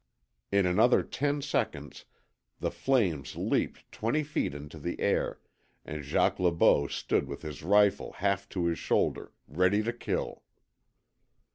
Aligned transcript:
In 0.51 0.65
another 0.65 1.03
ten 1.03 1.43
seconds 1.43 2.05
the 2.59 2.71
flames 2.71 3.35
leapt 3.35 3.83
twenty 3.91 4.23
feet 4.23 4.55
into 4.55 4.79
the 4.79 4.99
air, 4.99 5.39
and 5.85 6.03
Jacques 6.03 6.39
Le 6.39 6.51
Beau 6.51 6.87
stood 6.87 7.27
with 7.27 7.43
his 7.43 7.61
rifle 7.61 8.13
half 8.13 8.49
to 8.49 8.65
his 8.65 8.79
shoulder, 8.79 9.31
ready 9.47 9.83
to 9.83 9.93
kill. 9.93 10.41